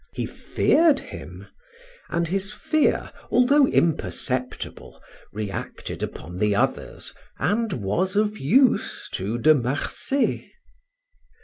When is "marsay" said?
9.53-10.53